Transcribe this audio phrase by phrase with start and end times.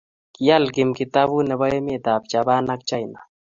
[0.35, 3.19] Kiaal Kim kitabut nebo emetab Japan ago china